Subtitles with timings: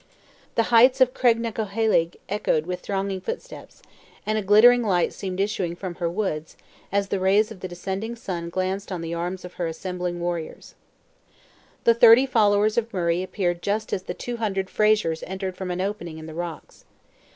[0.55, 3.83] The heights of Craignacoheilg echoed with thronging footsteps,
[4.25, 6.57] and a glittering light seemed issuing from her woods,
[6.91, 10.73] as the rays of the descending sun glanced on the arms of her assembling warriors.
[11.83, 15.81] The thirty followers of Murray appeared just as the two hundred Frasers entered from an
[15.81, 16.83] opening in the rocks.